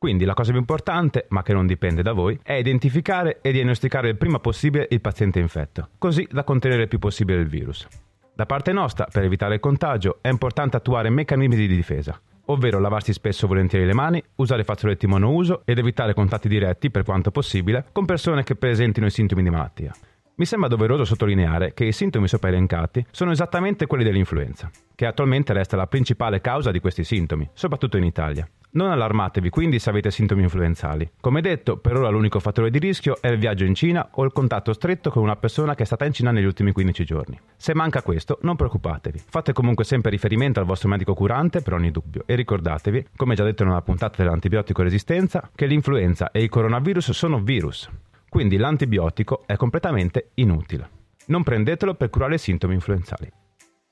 Quindi 0.04 0.26
la 0.26 0.34
cosa 0.34 0.50
più 0.50 0.60
importante, 0.60 1.24
ma 1.30 1.42
che 1.42 1.54
non 1.54 1.66
dipende 1.66 2.02
da 2.02 2.12
voi, 2.12 2.38
è 2.42 2.52
identificare 2.52 3.38
e 3.40 3.52
diagnosticare 3.52 4.10
il 4.10 4.18
prima 4.18 4.38
possibile 4.38 4.86
il 4.90 5.00
paziente 5.00 5.38
infetto, 5.38 5.88
così 5.96 6.28
da 6.30 6.44
contenere 6.44 6.82
il 6.82 6.88
più 6.88 6.98
possibile 6.98 7.40
il 7.40 7.48
virus. 7.48 7.88
Da 8.34 8.44
parte 8.44 8.72
nostra, 8.72 9.08
per 9.10 9.22
evitare 9.22 9.54
il 9.54 9.60
contagio, 9.60 10.18
è 10.20 10.28
importante 10.28 10.76
attuare 10.76 11.08
meccanismi 11.08 11.56
di 11.56 11.66
difesa, 11.66 12.20
ovvero 12.44 12.80
lavarsi 12.80 13.14
spesso 13.14 13.46
e 13.46 13.48
volentieri 13.48 13.86
le 13.86 13.94
mani, 13.94 14.22
usare 14.34 14.62
fazzoletti 14.62 15.06
monouso 15.06 15.62
ed 15.64 15.78
evitare 15.78 16.12
contatti 16.12 16.48
diretti, 16.48 16.90
per 16.90 17.02
quanto 17.02 17.30
possibile, 17.30 17.86
con 17.90 18.04
persone 18.04 18.44
che 18.44 18.56
presentino 18.56 19.06
i 19.06 19.10
sintomi 19.10 19.42
di 19.42 19.48
malattia. 19.48 19.94
Mi 20.36 20.46
sembra 20.46 20.68
doveroso 20.68 21.04
sottolineare 21.04 21.74
che 21.74 21.84
i 21.84 21.92
sintomi 21.92 22.26
sopra 22.26 22.48
elencati 22.48 23.06
sono 23.12 23.30
esattamente 23.30 23.86
quelli 23.86 24.02
dell'influenza, 24.02 24.68
che 24.96 25.06
attualmente 25.06 25.52
resta 25.52 25.76
la 25.76 25.86
principale 25.86 26.40
causa 26.40 26.72
di 26.72 26.80
questi 26.80 27.04
sintomi, 27.04 27.48
soprattutto 27.52 27.98
in 27.98 28.02
Italia. 28.02 28.48
Non 28.70 28.90
allarmatevi 28.90 29.48
quindi 29.48 29.78
se 29.78 29.90
avete 29.90 30.10
sintomi 30.10 30.42
influenzali. 30.42 31.08
Come 31.20 31.40
detto, 31.40 31.76
per 31.76 31.96
ora 31.96 32.08
l'unico 32.08 32.40
fattore 32.40 32.70
di 32.70 32.80
rischio 32.80 33.18
è 33.20 33.28
il 33.28 33.38
viaggio 33.38 33.62
in 33.62 33.76
Cina 33.76 34.08
o 34.10 34.24
il 34.24 34.32
contatto 34.32 34.72
stretto 34.72 35.10
con 35.10 35.22
una 35.22 35.36
persona 35.36 35.76
che 35.76 35.84
è 35.84 35.86
stata 35.86 36.04
in 36.04 36.12
Cina 36.12 36.32
negli 36.32 36.46
ultimi 36.46 36.72
15 36.72 37.04
giorni. 37.04 37.38
Se 37.56 37.72
manca 37.72 38.02
questo, 38.02 38.38
non 38.42 38.56
preoccupatevi. 38.56 39.22
Fate 39.28 39.52
comunque 39.52 39.84
sempre 39.84 40.10
riferimento 40.10 40.58
al 40.58 40.66
vostro 40.66 40.88
medico 40.88 41.14
curante 41.14 41.60
per 41.60 41.74
ogni 41.74 41.92
dubbio 41.92 42.24
e 42.26 42.34
ricordatevi, 42.34 43.06
come 43.14 43.36
già 43.36 43.44
detto 43.44 43.62
nella 43.62 43.82
puntata 43.82 44.20
dell'antibiotico 44.20 44.82
resistenza, 44.82 45.48
che 45.54 45.66
l'influenza 45.66 46.32
e 46.32 46.42
il 46.42 46.48
coronavirus 46.48 47.12
sono 47.12 47.38
virus 47.38 47.88
quindi 48.34 48.56
l'antibiotico 48.56 49.44
è 49.46 49.54
completamente 49.54 50.30
inutile. 50.34 50.90
Non 51.26 51.44
prendetelo 51.44 51.94
per 51.94 52.10
curare 52.10 52.34
i 52.34 52.38
sintomi 52.38 52.74
influenzali. 52.74 53.30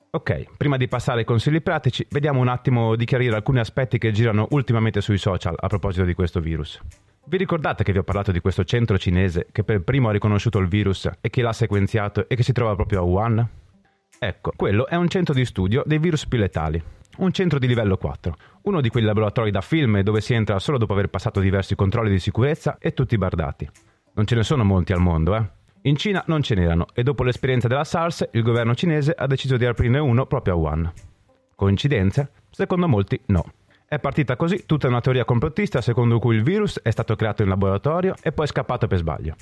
Ok, 0.09 0.57
prima 0.57 0.75
di 0.75 0.89
passare 0.89 1.19
ai 1.19 1.25
consigli 1.25 1.61
pratici, 1.61 2.05
vediamo 2.09 2.41
un 2.41 2.49
attimo 2.49 2.97
di 2.97 3.05
chiarire 3.05 3.37
alcuni 3.37 3.59
aspetti 3.59 3.97
che 3.97 4.11
girano 4.11 4.47
ultimamente 4.49 4.99
sui 4.99 5.17
social 5.17 5.55
a 5.57 5.67
proposito 5.67 6.03
di 6.03 6.13
questo 6.13 6.41
virus. 6.41 6.77
Vi 7.23 7.37
ricordate 7.37 7.85
che 7.85 7.93
vi 7.93 7.99
ho 7.99 8.03
parlato 8.03 8.33
di 8.33 8.41
questo 8.41 8.65
centro 8.65 8.97
cinese 8.97 9.47
che 9.49 9.63
per 9.63 9.81
primo 9.81 10.09
ha 10.09 10.11
riconosciuto 10.11 10.59
il 10.59 10.67
virus 10.67 11.09
e 11.21 11.29
che 11.29 11.41
l'ha 11.41 11.53
sequenziato 11.53 12.27
e 12.27 12.35
che 12.35 12.43
si 12.43 12.51
trova 12.51 12.75
proprio 12.75 12.99
a 12.99 13.03
Wuhan? 13.03 13.49
Ecco, 14.19 14.51
quello 14.57 14.87
è 14.87 14.95
un 14.95 15.07
centro 15.07 15.33
di 15.33 15.45
studio 15.45 15.83
dei 15.85 15.99
virus 15.99 16.27
più 16.27 16.37
letali, 16.37 16.83
un 17.19 17.31
centro 17.31 17.59
di 17.59 17.67
livello 17.67 17.95
4, 17.95 18.35
uno 18.63 18.81
di 18.81 18.89
quei 18.89 19.05
laboratori 19.05 19.51
da 19.51 19.61
film 19.61 20.01
dove 20.01 20.19
si 20.19 20.33
entra 20.33 20.59
solo 20.59 20.77
dopo 20.77 20.91
aver 20.91 21.07
passato 21.07 21.39
diversi 21.39 21.75
controlli 21.75 22.09
di 22.09 22.19
sicurezza 22.19 22.75
e 22.77 22.93
tutti 22.93 23.17
bardati. 23.17 23.69
Non 24.15 24.25
ce 24.27 24.35
ne 24.35 24.43
sono 24.43 24.63
molti 24.63 24.93
al 24.93 24.99
mondo, 24.99 25.35
eh? 25.35 25.43
In 25.85 25.95
Cina 25.97 26.23
non 26.27 26.43
ce 26.43 26.53
n'erano 26.55 26.85
e 26.93 27.01
dopo 27.01 27.23
l'esperienza 27.23 27.67
della 27.67 27.83
SARS 27.83 28.29
il 28.31 28.43
governo 28.43 28.75
cinese 28.75 29.11
ha 29.17 29.25
deciso 29.25 29.57
di 29.57 29.65
aprirne 29.65 29.97
uno 29.99 30.27
proprio 30.27 30.53
a 30.53 30.57
Wuhan. 30.57 30.93
Coincidenze? 31.55 32.31
Secondo 32.51 32.87
molti 32.87 33.19
no. 33.27 33.43
È 33.85 33.99
partita 33.99 34.35
così 34.35 34.65
tutta 34.65 34.87
una 34.87 35.01
teoria 35.01 35.25
complottista 35.25 35.81
secondo 35.81 36.19
cui 36.19 36.35
il 36.35 36.43
virus 36.43 36.79
è 36.81 36.91
stato 36.91 37.15
creato 37.15 37.41
in 37.41 37.49
laboratorio 37.49 38.13
e 38.21 38.31
poi 38.31 38.47
scappato 38.47 38.87
per 38.87 38.99
sbaglio. 38.99 39.35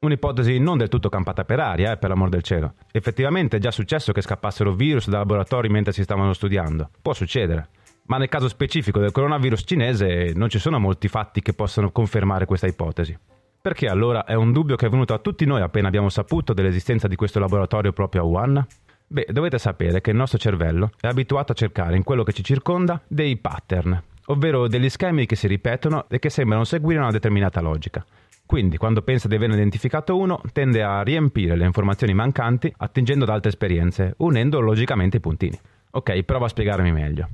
Un'ipotesi 0.00 0.58
non 0.58 0.78
del 0.78 0.88
tutto 0.88 1.08
campata 1.08 1.44
per 1.44 1.58
aria, 1.58 1.92
eh, 1.92 1.96
per 1.96 2.10
l'amor 2.10 2.28
del 2.28 2.42
cielo. 2.42 2.74
Effettivamente 2.92 3.56
è 3.56 3.60
già 3.60 3.70
successo 3.70 4.12
che 4.12 4.22
scappassero 4.22 4.74
virus 4.74 5.08
da 5.08 5.18
laboratori 5.18 5.68
mentre 5.68 5.92
si 5.92 6.02
stavano 6.02 6.34
studiando. 6.34 6.90
Può 7.02 7.14
succedere. 7.14 7.68
Ma 8.04 8.16
nel 8.16 8.28
caso 8.28 8.48
specifico 8.48 9.00
del 9.00 9.12
coronavirus 9.12 9.62
cinese 9.64 10.32
non 10.34 10.48
ci 10.50 10.58
sono 10.58 10.78
molti 10.78 11.08
fatti 11.08 11.42
che 11.42 11.52
possano 11.52 11.90
confermare 11.90 12.44
questa 12.44 12.66
ipotesi. 12.66 13.18
Perché 13.62 13.88
allora 13.88 14.24
è 14.24 14.32
un 14.32 14.52
dubbio 14.52 14.76
che 14.76 14.86
è 14.86 14.88
venuto 14.88 15.12
a 15.12 15.18
tutti 15.18 15.44
noi 15.44 15.60
appena 15.60 15.86
abbiamo 15.88 16.08
saputo 16.08 16.54
dell'esistenza 16.54 17.06
di 17.06 17.14
questo 17.14 17.38
laboratorio 17.38 17.92
proprio 17.92 18.22
a 18.22 18.24
Wuhan? 18.24 18.66
Beh, 19.06 19.26
dovete 19.30 19.58
sapere 19.58 20.00
che 20.00 20.10
il 20.10 20.16
nostro 20.16 20.38
cervello 20.38 20.92
è 20.98 21.08
abituato 21.08 21.52
a 21.52 21.54
cercare 21.54 21.96
in 21.96 22.02
quello 22.02 22.22
che 22.22 22.32
ci 22.32 22.42
circonda 22.42 23.02
dei 23.06 23.36
pattern, 23.36 24.02
ovvero 24.26 24.66
degli 24.66 24.88
schemi 24.88 25.26
che 25.26 25.36
si 25.36 25.46
ripetono 25.46 26.06
e 26.08 26.18
che 26.18 26.30
sembrano 26.30 26.64
seguire 26.64 27.00
una 27.00 27.10
determinata 27.10 27.60
logica. 27.60 28.02
Quindi, 28.46 28.78
quando 28.78 29.02
pensa 29.02 29.28
di 29.28 29.34
averne 29.34 29.56
identificato 29.56 30.16
uno, 30.16 30.40
tende 30.52 30.82
a 30.82 31.02
riempire 31.02 31.54
le 31.54 31.66
informazioni 31.66 32.14
mancanti 32.14 32.72
attingendo 32.78 33.24
ad 33.24 33.30
altre 33.30 33.50
esperienze, 33.50 34.14
unendo 34.18 34.58
logicamente 34.60 35.18
i 35.18 35.20
puntini. 35.20 35.58
Ok, 35.90 36.22
provo 36.22 36.46
a 36.46 36.48
spiegarmi 36.48 36.92
meglio. 36.92 37.28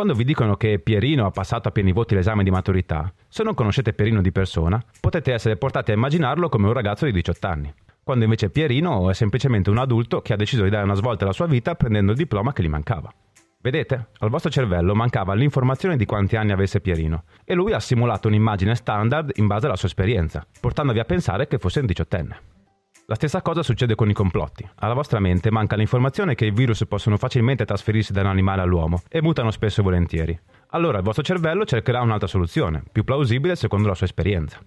Quando 0.00 0.16
vi 0.16 0.24
dicono 0.24 0.56
che 0.56 0.78
Pierino 0.78 1.26
ha 1.26 1.30
passato 1.30 1.68
a 1.68 1.72
pieni 1.72 1.92
voti 1.92 2.14
l'esame 2.14 2.42
di 2.42 2.50
maturità, 2.50 3.12
se 3.28 3.42
non 3.42 3.52
conoscete 3.52 3.92
Pierino 3.92 4.22
di 4.22 4.32
persona, 4.32 4.82
potete 4.98 5.30
essere 5.30 5.58
portati 5.58 5.90
a 5.90 5.94
immaginarlo 5.94 6.48
come 6.48 6.68
un 6.68 6.72
ragazzo 6.72 7.04
di 7.04 7.12
18 7.12 7.46
anni 7.46 7.74
quando 8.02 8.24
invece 8.24 8.48
Pierino 8.48 9.10
è 9.10 9.12
semplicemente 9.12 9.68
un 9.68 9.76
adulto 9.76 10.22
che 10.22 10.32
ha 10.32 10.36
deciso 10.36 10.62
di 10.62 10.70
dare 10.70 10.84
una 10.84 10.94
svolta 10.94 11.24
alla 11.24 11.34
sua 11.34 11.46
vita 11.46 11.74
prendendo 11.74 12.12
il 12.12 12.16
diploma 12.16 12.54
che 12.54 12.62
gli 12.62 12.68
mancava. 12.68 13.12
Vedete? 13.60 14.08
Al 14.20 14.30
vostro 14.30 14.50
cervello 14.50 14.94
mancava 14.94 15.34
l'informazione 15.34 15.98
di 15.98 16.06
quanti 16.06 16.34
anni 16.34 16.52
avesse 16.52 16.80
Pierino 16.80 17.24
e 17.44 17.52
lui 17.52 17.74
ha 17.74 17.78
simulato 17.78 18.26
un'immagine 18.26 18.74
standard 18.74 19.32
in 19.34 19.46
base 19.46 19.66
alla 19.66 19.76
sua 19.76 19.88
esperienza, 19.88 20.46
portandovi 20.60 20.98
a 20.98 21.04
pensare 21.04 21.46
che 21.46 21.58
fosse 21.58 21.80
un 21.80 21.86
diciottenne. 21.86 22.59
La 23.10 23.16
stessa 23.16 23.42
cosa 23.42 23.64
succede 23.64 23.96
con 23.96 24.08
i 24.08 24.12
complotti. 24.12 24.64
Alla 24.76 24.94
vostra 24.94 25.18
mente 25.18 25.50
manca 25.50 25.74
l'informazione 25.74 26.36
che 26.36 26.44
i 26.44 26.52
virus 26.52 26.86
possono 26.86 27.16
facilmente 27.16 27.64
trasferirsi 27.64 28.12
da 28.12 28.20
un 28.20 28.28
animale 28.28 28.62
all'uomo 28.62 29.02
e 29.08 29.20
mutano 29.20 29.50
spesso 29.50 29.80
e 29.80 29.82
volentieri. 29.82 30.40
Allora 30.68 30.98
il 30.98 31.02
vostro 31.02 31.24
cervello 31.24 31.64
cercherà 31.64 32.02
un'altra 32.02 32.28
soluzione, 32.28 32.84
più 32.92 33.02
plausibile 33.02 33.56
secondo 33.56 33.88
la 33.88 33.96
sua 33.96 34.06
esperienza. 34.06 34.60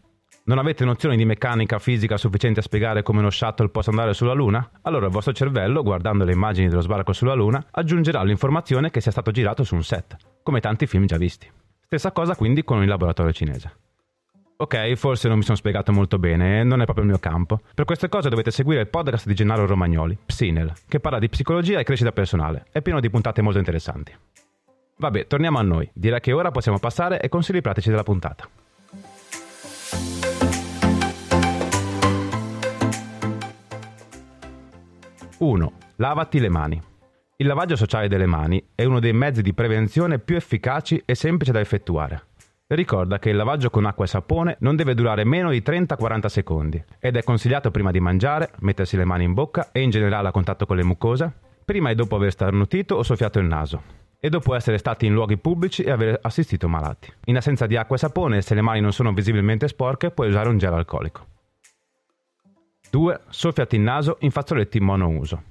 Non 0.43 0.57
avete 0.57 0.83
nozioni 0.83 1.15
di 1.15 1.23
meccanica 1.23 1.79
fisica 1.79 2.17
sufficienti 2.17 2.59
a 2.59 2.63
spiegare 2.63 3.01
come 3.01 3.19
uno 3.19 3.29
shuttle 3.29 3.69
possa 3.69 3.91
andare 3.91 4.13
sulla 4.13 4.33
Luna? 4.33 4.71
Allora 4.81 5.05
il 5.05 5.13
vostro 5.13 5.31
cervello, 5.31 5.81
guardando 5.81 6.25
le 6.25 6.33
immagini 6.33 6.67
dello 6.67 6.81
sbarco 6.81 7.13
sulla 7.13 7.35
Luna, 7.35 7.65
aggiungerà 7.71 8.21
l'informazione 8.23 8.91
che 8.91 9.00
sia 9.00 9.12
stato 9.12 9.31
girato 9.31 9.63
su 9.63 9.75
un 9.75 9.83
set, 9.83 10.17
come 10.43 10.59
tanti 10.59 10.85
film 10.85 11.05
già 11.05 11.15
visti. 11.15 11.50
Stessa 11.85 12.12
cosa 12.12 12.35
quindi 12.35 12.65
con 12.65 12.81
il 12.81 12.89
laboratorio 12.89 13.31
cinese. 13.31 13.92
Ok, 14.63 14.93
forse 14.93 15.27
non 15.27 15.39
mi 15.39 15.43
sono 15.43 15.58
spiegato 15.58 15.91
molto 15.91 16.17
bene, 16.17 16.63
non 16.63 16.79
è 16.79 16.86
proprio 16.86 17.03
il 17.03 17.12
mio 17.12 17.20
campo. 17.20 17.60
Per 17.75 17.84
queste 17.84 18.08
cose 18.08 18.29
dovete 18.29 18.50
seguire 18.50 18.79
il 18.79 18.88
podcast 18.88 19.27
di 19.27 19.34
Gennaro 19.34 19.65
Romagnoli, 19.65 20.17
Psinel, 20.25 20.72
che 20.88 21.01
parla 21.01 21.20
di 21.20 21.27
psicologia 21.27 21.79
e 21.79 21.84
crescita 21.84 22.13
personale. 22.13 22.67
È 22.72 22.82
pieno 22.82 23.01
di 23.01 23.10
puntate 23.10 23.41
molto 23.41 23.58
interessanti. 23.58 24.15
Vabbè, 24.96 25.27
torniamo 25.27 25.60
a 25.60 25.63
noi. 25.63 25.89
Direi 25.91 26.22
che 26.22 26.32
ora 26.32 26.51
possiamo 26.51 26.79
passare 26.79 27.20
ai 27.20 27.27
consigli 27.27 27.60
pratici 27.60 27.89
della 27.89 28.03
puntata. 28.03 28.48
1. 35.39 35.72
Lavati 35.98 36.39
le 36.39 36.50
mani. 36.50 36.82
Il 37.36 37.48
lavaggio 37.48 37.75
sociale 37.75 38.08
delle 38.08 38.27
mani 38.27 38.65
è 38.74 38.86
uno 38.86 39.01
dei 39.01 39.12
mezzi 39.12 39.41
di 39.41 39.53
prevenzione 39.53 40.20
più 40.20 40.38
efficaci 40.38 41.01
e 41.03 41.15
semplice 41.15 41.51
da 41.51 41.60
effettuare. 41.60 42.27
Ricorda 42.73 43.19
che 43.19 43.29
il 43.29 43.35
lavaggio 43.35 43.69
con 43.69 43.85
acqua 43.85 44.05
e 44.05 44.07
sapone 44.07 44.55
non 44.61 44.75
deve 44.75 44.95
durare 44.95 45.23
meno 45.23 45.51
di 45.51 45.61
30-40 45.63 46.25
secondi 46.25 46.83
ed 46.99 47.15
è 47.15 47.21
consigliato 47.21 47.69
prima 47.69 47.91
di 47.91 47.99
mangiare, 47.99 48.49
mettersi 48.61 48.97
le 48.97 49.05
mani 49.05 49.25
in 49.25 49.33
bocca 49.33 49.69
e 49.71 49.81
in 49.81 49.91
generale 49.91 50.29
a 50.29 50.31
contatto 50.31 50.65
con 50.65 50.77
le 50.77 50.83
mucose, 50.83 51.31
prima 51.63 51.91
e 51.91 51.95
dopo 51.95 52.15
aver 52.15 52.31
starnutito 52.31 52.95
o 52.95 53.03
soffiato 53.03 53.37
il 53.37 53.45
naso 53.45 54.01
e 54.19 54.27
dopo 54.27 54.55
essere 54.55 54.79
stati 54.79 55.05
in 55.05 55.13
luoghi 55.13 55.37
pubblici 55.37 55.83
e 55.83 55.91
aver 55.91 56.17
assistito 56.23 56.67
malati. 56.67 57.13
In 57.25 57.37
assenza 57.37 57.67
di 57.67 57.77
acqua 57.77 57.95
e 57.95 57.99
sapone, 57.99 58.41
se 58.41 58.55
le 58.55 58.61
mani 58.61 58.79
non 58.79 58.91
sono 58.91 59.13
visibilmente 59.13 59.67
sporche, 59.67 60.09
puoi 60.09 60.29
usare 60.29 60.49
un 60.49 60.57
gel 60.57 60.73
alcolico. 60.73 61.27
2. 62.89 63.19
Soffiati 63.29 63.75
il 63.75 63.83
naso 63.83 64.17
in 64.21 64.31
fazzoletti 64.31 64.79
monouso. 64.79 65.43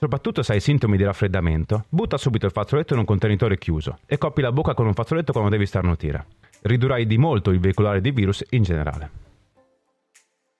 Soprattutto 0.00 0.42
se 0.42 0.54
hai 0.54 0.60
sintomi 0.60 0.96
di 0.96 1.04
raffreddamento, 1.04 1.84
butta 1.90 2.16
subito 2.16 2.46
il 2.46 2.52
fazzoletto 2.52 2.94
in 2.94 3.00
un 3.00 3.04
contenitore 3.04 3.58
chiuso 3.58 3.98
e 4.06 4.16
coppi 4.16 4.40
la 4.40 4.50
bocca 4.50 4.72
con 4.72 4.86
un 4.86 4.94
fazzoletto 4.94 5.32
quando 5.32 5.50
devi 5.50 5.66
starnutire. 5.66 6.24
Ridurrai 6.62 7.06
di 7.06 7.18
molto 7.18 7.50
il 7.50 7.60
veicolare 7.60 8.00
di 8.00 8.10
virus 8.10 8.42
in 8.48 8.62
generale. 8.62 9.10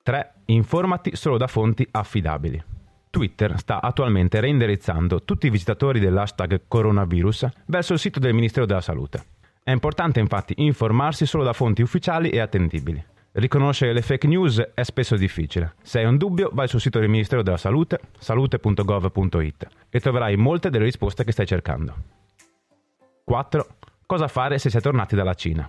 3. 0.02 0.32
Informati 0.44 1.16
solo 1.16 1.38
da 1.38 1.47
fonti 1.47 1.88
affidabili. 1.90 2.62
Twitter 3.09 3.59
sta 3.59 3.80
attualmente 3.80 4.40
reindirizzando 4.40 5.23
tutti 5.23 5.47
i 5.47 5.50
visitatori 5.50 6.00
dell'hashtag 6.00 6.64
coronavirus 6.68 7.49
verso 7.64 7.94
il 7.94 7.99
sito 7.99 8.18
del 8.18 8.35
Ministero 8.35 8.66
della 8.66 8.82
Salute. 8.82 9.25
È 9.62 9.70
importante 9.70 10.20
infatti 10.20 10.52
informarsi 10.59 11.25
solo 11.25 11.44
da 11.44 11.54
fonti 11.54 11.80
ufficiali 11.80 12.28
e 12.28 12.40
attendibili. 12.40 13.02
Riconoscere 13.32 13.92
le 13.92 14.02
fake 14.02 14.26
news 14.26 14.58
è 14.75 14.82
spesso 14.82 15.14
difficile. 15.14 15.75
Se 15.82 16.00
hai 16.00 16.04
un 16.04 16.16
dubbio, 16.16 16.50
vai 16.52 16.66
sul 16.66 16.80
sito 16.80 16.99
del 16.99 17.08
Ministero 17.08 17.42
della 17.42 17.56
Salute, 17.56 18.00
salute.gov.it, 18.18 19.68
e 19.88 20.00
troverai 20.00 20.37
molte 20.37 20.68
delle 20.68 20.87
risposte 20.87 21.22
che 21.22 21.30
stai 21.30 21.46
cercando. 21.46 21.94
4. 23.25 23.66
Cosa 24.04 24.26
fare 24.26 24.58
se 24.58 24.68
sei 24.68 24.80
tornati 24.80 25.14
dalla 25.14 25.34
Cina? 25.34 25.68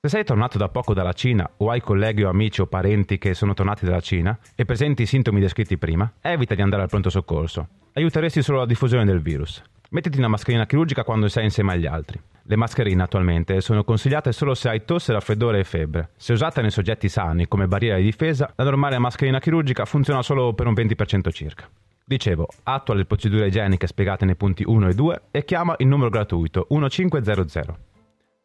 Se 0.00 0.08
sei 0.08 0.22
tornato 0.22 0.56
da 0.56 0.68
poco 0.68 0.94
dalla 0.94 1.12
Cina 1.12 1.50
o 1.56 1.70
hai 1.70 1.80
colleghi 1.80 2.22
o 2.22 2.28
amici 2.28 2.60
o 2.60 2.66
parenti 2.66 3.18
che 3.18 3.34
sono 3.34 3.54
tornati 3.54 3.84
dalla 3.84 4.00
Cina 4.00 4.38
e 4.54 4.64
presenti 4.64 5.02
i 5.02 5.06
sintomi 5.06 5.40
descritti 5.40 5.76
prima, 5.76 6.12
evita 6.20 6.54
di 6.54 6.62
andare 6.62 6.82
al 6.82 6.88
pronto 6.88 7.10
soccorso. 7.10 7.68
Aiuteresti 7.94 8.40
solo 8.40 8.58
la 8.58 8.66
diffusione 8.66 9.04
del 9.04 9.20
virus. 9.20 9.60
Mettiti 9.94 10.18
una 10.18 10.26
mascherina 10.26 10.66
chirurgica 10.66 11.04
quando 11.04 11.28
sei 11.28 11.44
insieme 11.44 11.74
agli 11.74 11.86
altri. 11.86 12.20
Le 12.42 12.56
mascherine 12.56 13.04
attualmente 13.04 13.60
sono 13.60 13.84
consigliate 13.84 14.32
solo 14.32 14.52
se 14.54 14.68
hai 14.68 14.84
tosse, 14.84 15.12
raffreddore 15.12 15.60
e 15.60 15.64
febbre. 15.64 16.10
Se 16.16 16.32
usata 16.32 16.60
nei 16.60 16.72
soggetti 16.72 17.08
sani 17.08 17.46
come 17.46 17.68
barriera 17.68 17.98
di 17.98 18.02
difesa, 18.02 18.52
la 18.56 18.64
normale 18.64 18.98
mascherina 18.98 19.38
chirurgica 19.38 19.84
funziona 19.84 20.20
solo 20.22 20.52
per 20.52 20.66
un 20.66 20.72
20% 20.72 21.30
circa. 21.30 21.70
Dicevo, 22.04 22.48
attua 22.64 22.96
le 22.96 23.04
procedure 23.04 23.46
igieniche 23.46 23.86
spiegate 23.86 24.24
nei 24.24 24.34
punti 24.34 24.64
1 24.66 24.88
e 24.88 24.94
2 24.94 25.22
e 25.30 25.44
chiama 25.44 25.76
il 25.78 25.86
numero 25.86 26.10
gratuito 26.10 26.66
1500. 26.70 27.78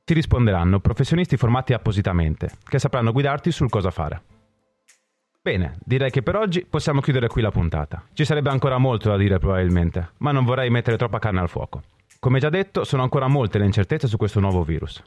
Ti 0.03 0.13
risponderanno 0.13 0.79
professionisti 0.79 1.36
formati 1.36 1.74
appositamente, 1.74 2.51
che 2.63 2.77
sapranno 2.77 3.12
guidarti 3.12 3.51
sul 3.51 3.72
cosa 3.72 3.89
fare. 3.89 4.22
Bene, 5.41 5.77
direi 5.86 6.12
che 6.12 6.22
per 6.22 6.36
oggi 6.36 6.65
possiamo 6.69 7.00
chiudere 7.00 7.29
qui 7.29 7.41
la 7.41 7.50
puntata. 7.50 8.03
Ci 8.12 8.25
sarebbe 8.25 8.50
ancora 8.50 8.77
molto 8.77 9.08
da 9.08 9.15
dire 9.15 9.39
probabilmente, 9.39 10.12
ma 10.17 10.34
non 10.34 10.43
vorrei 10.43 10.69
mettere 10.69 10.98
troppa 10.98 11.17
carne 11.17 11.39
al 11.39 11.48
fuoco. 11.48 11.81
Come 12.19 12.39
già 12.39 12.50
detto, 12.50 12.84
sono 12.84 13.03
ancora 13.03 13.27
molte 13.27 13.58
le 13.58 13.63
incertezze 13.63 14.08
su 14.08 14.17
questo 14.17 14.41
nuovo 14.41 14.63
virus. 14.63 15.01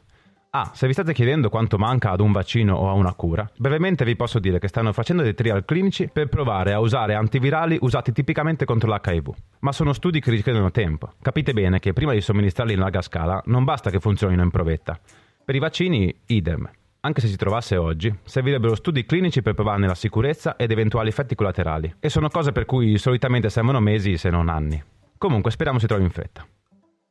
Ah, 0.49 0.71
se 0.73 0.87
vi 0.87 0.93
state 0.93 1.13
chiedendo 1.13 1.49
quanto 1.49 1.77
manca 1.77 2.09
ad 2.09 2.19
un 2.19 2.31
vaccino 2.31 2.75
o 2.75 2.89
a 2.89 2.93
una 2.93 3.13
cura, 3.13 3.47
brevemente 3.55 4.05
vi 4.05 4.15
posso 4.15 4.39
dire 4.39 4.57
che 4.57 4.67
stanno 4.67 4.91
facendo 4.91 5.21
dei 5.21 5.35
trial 5.35 5.65
clinici 5.65 6.09
per 6.11 6.29
provare 6.29 6.73
a 6.73 6.79
usare 6.79 7.13
antivirali 7.13 7.77
usati 7.81 8.11
tipicamente 8.11 8.65
contro 8.65 8.89
l'HIV. 8.89 9.33
Ma 9.59 9.71
sono 9.71 9.93
studi 9.93 10.19
che 10.19 10.31
richiedono 10.31 10.71
tempo. 10.71 11.13
Capite 11.21 11.53
bene 11.53 11.77
che 11.77 11.93
prima 11.93 12.13
di 12.13 12.21
somministrarli 12.21 12.73
in 12.73 12.79
larga 12.79 13.03
scala 13.03 13.39
non 13.45 13.63
basta 13.63 13.91
che 13.91 13.99
funzionino 13.99 14.41
in 14.41 14.49
provetta. 14.49 14.99
Per 15.45 15.53
i 15.53 15.59
vaccini, 15.59 16.13
idem. 16.25 16.67
Anche 17.05 17.19
se 17.19 17.27
si 17.27 17.35
trovasse 17.35 17.75
oggi, 17.75 18.13
servirebbero 18.23 18.75
studi 18.75 19.05
clinici 19.05 19.41
per 19.41 19.55
provarne 19.55 19.87
la 19.87 19.95
sicurezza 19.95 20.55
ed 20.55 20.71
eventuali 20.71 21.09
effetti 21.09 21.35
collaterali. 21.35 21.95
E 21.99 22.07
sono 22.07 22.29
cose 22.29 22.53
per 22.53 22.63
cui 22.63 22.97
solitamente 22.97 23.49
servono 23.49 23.81
mesi 23.81 24.15
se 24.15 24.29
non 24.29 24.47
anni. 24.47 24.81
Comunque 25.17 25.51
speriamo 25.51 25.79
si 25.79 25.87
trovi 25.87 26.03
in 26.03 26.11
fretta. 26.11 26.47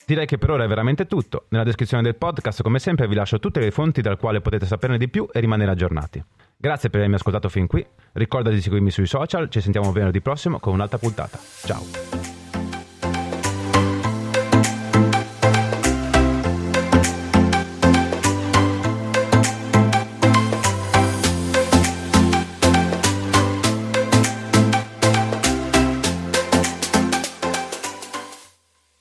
Direi 0.06 0.24
che 0.24 0.38
per 0.38 0.50
ora 0.50 0.64
è 0.64 0.66
veramente 0.66 1.06
tutto. 1.06 1.44
Nella 1.50 1.64
descrizione 1.64 2.02
del 2.02 2.16
podcast, 2.16 2.62
come 2.62 2.78
sempre, 2.78 3.06
vi 3.06 3.14
lascio 3.14 3.38
tutte 3.38 3.60
le 3.60 3.70
fonti 3.70 4.00
dal 4.00 4.16
quale 4.16 4.40
potete 4.40 4.64
saperne 4.64 4.96
di 4.96 5.10
più 5.10 5.28
e 5.30 5.40
rimanere 5.40 5.70
aggiornati. 5.70 6.24
Grazie 6.56 6.88
per 6.88 7.00
avermi 7.00 7.16
ascoltato 7.16 7.50
fin 7.50 7.66
qui. 7.66 7.86
Ricorda 8.12 8.48
di 8.48 8.62
seguirmi 8.62 8.90
sui 8.90 9.06
social. 9.06 9.50
Ci 9.50 9.60
sentiamo 9.60 9.92
venerdì 9.92 10.22
prossimo 10.22 10.58
con 10.58 10.72
un'altra 10.72 10.96
puntata. 10.96 11.38
Ciao. 11.38 12.21